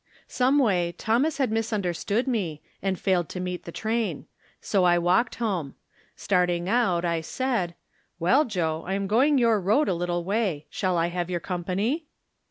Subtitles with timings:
[0.27, 4.25] Someway Thomas had misunderstood me, and failed to meet the train;
[4.59, 5.75] so I walked home.
[6.15, 7.75] Starting out, I said:"
[8.19, 10.65] Well, Joe, I am going your road a little way.
[10.71, 12.07] Shall I have your company